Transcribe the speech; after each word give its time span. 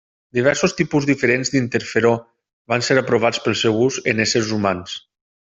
Diversos 0.35 0.71
tipus 0.79 1.07
diferents 1.09 1.51
d'interferó 1.55 2.13
van 2.73 2.87
ser 2.89 2.99
aprovats 3.05 3.45
pel 3.45 3.59
seu 3.63 3.81
ús 3.89 4.03
en 4.15 4.29
éssers 4.29 4.51
humans. 4.59 5.01